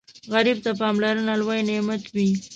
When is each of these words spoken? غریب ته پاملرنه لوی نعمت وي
غریب 0.33 0.57
ته 0.65 0.71
پاملرنه 0.81 1.33
لوی 1.41 1.59
نعمت 1.69 2.03
وي 2.13 2.29